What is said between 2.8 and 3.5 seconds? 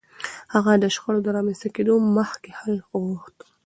غوښت.